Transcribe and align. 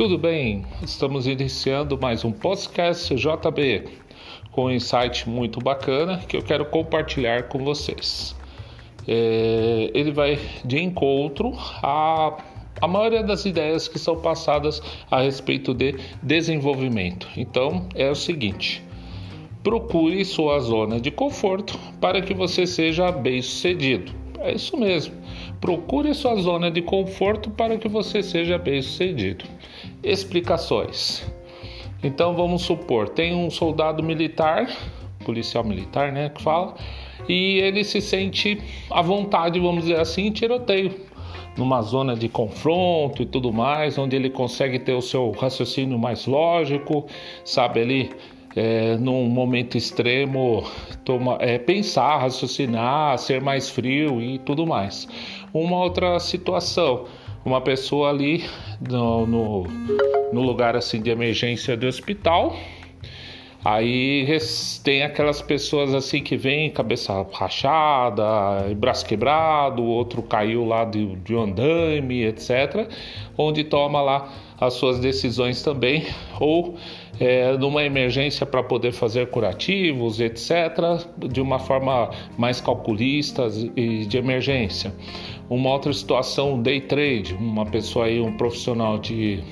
Tudo 0.00 0.16
bem? 0.16 0.64
Estamos 0.82 1.26
iniciando 1.26 1.98
mais 2.00 2.24
um 2.24 2.32
podcast 2.32 3.14
JB 3.14 3.84
com 4.50 4.64
um 4.64 4.70
insight 4.70 5.28
muito 5.28 5.60
bacana 5.60 6.16
que 6.26 6.38
eu 6.38 6.42
quero 6.42 6.64
compartilhar 6.64 7.48
com 7.48 7.58
vocês. 7.62 8.34
É, 9.06 9.90
ele 9.92 10.10
vai 10.10 10.38
de 10.64 10.82
encontro 10.82 11.52
a 11.82 12.34
a 12.80 12.88
maioria 12.88 13.22
das 13.22 13.44
ideias 13.44 13.88
que 13.88 13.98
são 13.98 14.18
passadas 14.18 14.80
a 15.10 15.20
respeito 15.20 15.74
de 15.74 15.94
desenvolvimento. 16.22 17.28
Então 17.36 17.86
é 17.94 18.08
o 18.10 18.14
seguinte: 18.14 18.82
procure 19.62 20.24
sua 20.24 20.60
zona 20.60 20.98
de 20.98 21.10
conforto 21.10 21.78
para 22.00 22.22
que 22.22 22.32
você 22.32 22.66
seja 22.66 23.12
bem 23.12 23.42
sucedido. 23.42 24.12
É 24.38 24.54
isso 24.54 24.78
mesmo. 24.78 25.14
Procure 25.60 26.14
sua 26.14 26.34
zona 26.36 26.70
de 26.70 26.80
conforto 26.80 27.50
para 27.50 27.76
que 27.76 27.86
você 27.86 28.22
seja 28.22 28.56
bem 28.56 28.80
sucedido. 28.80 29.44
Explicações. 30.02 31.24
Então 32.02 32.34
vamos 32.34 32.62
supor, 32.62 33.10
tem 33.10 33.34
um 33.34 33.50
soldado 33.50 34.02
militar, 34.02 34.68
policial 35.24 35.62
militar, 35.62 36.10
né, 36.10 36.30
que 36.30 36.42
fala, 36.42 36.74
e 37.28 37.58
ele 37.58 37.84
se 37.84 38.00
sente 38.00 38.60
à 38.90 39.02
vontade, 39.02 39.60
vamos 39.60 39.82
dizer 39.82 40.00
assim, 40.00 40.30
tiroteio 40.30 41.10
numa 41.56 41.82
zona 41.82 42.16
de 42.16 42.28
confronto 42.28 43.22
e 43.22 43.26
tudo 43.26 43.52
mais, 43.52 43.98
onde 43.98 44.16
ele 44.16 44.30
consegue 44.30 44.78
ter 44.78 44.94
o 44.94 45.02
seu 45.02 45.30
raciocínio 45.32 45.98
mais 45.98 46.26
lógico, 46.26 47.06
sabe 47.44 47.80
ali 47.80 48.10
é, 48.56 48.96
num 48.96 49.26
momento 49.26 49.76
extremo, 49.76 50.64
toma, 51.04 51.36
é, 51.40 51.58
pensar, 51.58 52.18
raciocinar, 52.18 53.18
ser 53.18 53.40
mais 53.40 53.68
frio 53.68 54.20
e 54.20 54.38
tudo 54.38 54.66
mais. 54.66 55.06
Uma 55.52 55.78
outra 55.78 56.18
situação, 56.18 57.04
uma 57.50 57.60
pessoa 57.60 58.10
ali 58.10 58.44
no, 58.88 59.26
no, 59.26 59.62
no 60.32 60.40
lugar 60.40 60.76
assim 60.76 61.02
de 61.02 61.10
emergência 61.10 61.76
do 61.76 61.86
hospital, 61.86 62.54
Aí 63.62 64.26
tem 64.82 65.02
aquelas 65.02 65.42
pessoas 65.42 65.92
assim 65.92 66.22
que 66.22 66.34
vem 66.34 66.70
cabeça 66.70 67.26
rachada, 67.30 68.24
braço 68.74 69.04
quebrado, 69.04 69.84
outro 69.84 70.22
caiu 70.22 70.64
lá 70.64 70.86
de, 70.86 71.14
de 71.16 71.34
um 71.34 71.42
andaime, 71.42 72.24
etc. 72.24 72.88
Onde 73.36 73.62
toma 73.64 74.00
lá 74.00 74.32
as 74.58 74.74
suas 74.74 74.98
decisões 74.98 75.62
também, 75.62 76.06
ou 76.38 76.76
é, 77.18 77.54
numa 77.58 77.84
emergência 77.84 78.46
para 78.46 78.62
poder 78.62 78.92
fazer 78.92 79.28
curativos, 79.28 80.20
etc., 80.20 81.04
de 81.28 81.40
uma 81.42 81.58
forma 81.58 82.10
mais 82.38 82.62
calculista 82.62 83.46
e 83.76 84.06
de 84.06 84.16
emergência. 84.16 84.90
Uma 85.50 85.70
outra 85.70 85.92
situação, 85.92 86.62
day 86.62 86.80
trade, 86.80 87.34
uma 87.34 87.66
pessoa 87.66 88.06
aí, 88.06 88.20
um 88.20 88.36
profissional 88.36 88.98
de 88.98 89.42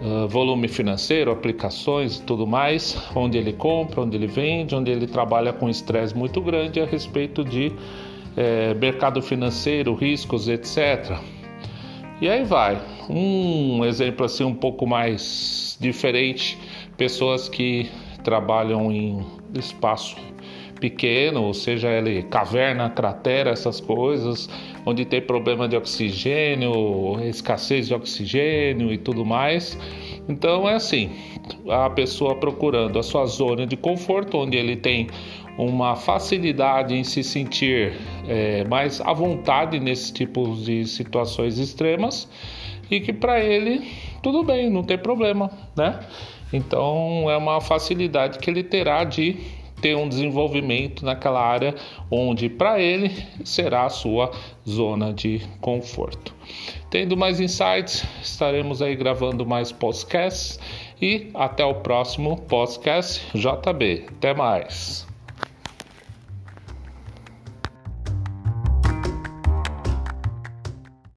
Uh, 0.00 0.28
volume 0.28 0.68
financeiro, 0.68 1.28
aplicações 1.28 2.18
e 2.18 2.22
tudo 2.22 2.46
mais, 2.46 2.96
onde 3.16 3.36
ele 3.36 3.52
compra, 3.52 4.02
onde 4.02 4.16
ele 4.16 4.28
vende, 4.28 4.72
onde 4.72 4.92
ele 4.92 5.08
trabalha 5.08 5.52
com 5.52 5.68
estresse 5.68 6.16
muito 6.16 6.40
grande 6.40 6.80
a 6.80 6.86
respeito 6.86 7.44
de 7.44 7.72
é, 8.36 8.74
mercado 8.74 9.20
financeiro, 9.20 9.92
riscos, 9.94 10.46
etc. 10.46 11.18
E 12.20 12.28
aí 12.28 12.44
vai. 12.44 12.80
Um 13.10 13.84
exemplo 13.84 14.24
assim 14.24 14.44
um 14.44 14.54
pouco 14.54 14.86
mais 14.86 15.76
diferente, 15.80 16.56
pessoas 16.96 17.48
que 17.48 17.90
trabalham 18.22 18.92
em 18.92 19.26
espaço 19.54 20.16
pequeno, 20.80 21.42
ou 21.42 21.54
seja 21.54 21.88
ele 21.88 22.22
caverna, 22.24 22.88
cratera, 22.90 23.50
essas 23.50 23.80
coisas, 23.80 24.48
onde 24.84 25.04
tem 25.04 25.20
problema 25.20 25.68
de 25.68 25.76
oxigênio, 25.76 27.18
escassez 27.24 27.88
de 27.88 27.94
oxigênio 27.94 28.92
e 28.92 28.98
tudo 28.98 29.24
mais. 29.24 29.78
Então 30.28 30.68
é 30.68 30.74
assim, 30.74 31.10
a 31.68 31.90
pessoa 31.90 32.36
procurando 32.36 32.98
a 32.98 33.02
sua 33.02 33.26
zona 33.26 33.66
de 33.66 33.76
conforto, 33.76 34.38
onde 34.38 34.56
ele 34.56 34.76
tem 34.76 35.08
uma 35.56 35.96
facilidade 35.96 36.94
em 36.94 37.02
se 37.02 37.22
sentir 37.24 37.92
é, 38.28 38.64
mais 38.64 39.00
à 39.00 39.12
vontade 39.12 39.80
nesse 39.80 40.12
tipo 40.12 40.54
de 40.54 40.86
situações 40.86 41.58
extremas 41.58 42.28
e 42.88 43.00
que 43.00 43.12
para 43.12 43.42
ele 43.42 43.84
tudo 44.22 44.42
bem, 44.42 44.68
não 44.68 44.82
tem 44.82 44.98
problema, 44.98 45.50
né? 45.76 46.00
Então 46.52 47.30
é 47.30 47.36
uma 47.36 47.60
facilidade 47.60 48.38
que 48.38 48.50
ele 48.50 48.62
terá 48.62 49.04
de 49.04 49.36
ter 49.80 49.96
um 49.96 50.08
desenvolvimento 50.08 51.04
naquela 51.04 51.40
área 51.40 51.74
onde 52.10 52.48
para 52.48 52.80
ele 52.80 53.10
será 53.44 53.86
a 53.86 53.90
sua 53.90 54.30
zona 54.68 55.12
de 55.12 55.40
conforto. 55.60 56.34
Tendo 56.90 57.16
mais 57.16 57.40
insights, 57.40 58.04
estaremos 58.22 58.80
aí 58.80 58.94
gravando 58.96 59.44
mais 59.46 59.72
podcasts 59.72 60.58
e 61.00 61.30
até 61.34 61.64
o 61.64 61.76
próximo 61.76 62.36
podcast 62.42 63.22
JB. 63.34 64.06
Até 64.08 64.34
mais. 64.34 65.07